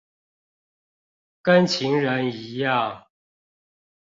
[1.43, 3.05] 跟情人一樣